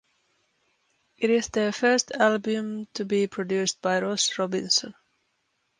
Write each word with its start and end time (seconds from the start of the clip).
It 1.19 1.29
is 1.29 1.49
their 1.49 1.71
first 1.71 2.09
album 2.13 2.87
to 2.95 3.05
be 3.05 3.27
produced 3.27 3.83
by 3.83 3.99
Ross 3.99 4.35
Robinson. 4.39 4.95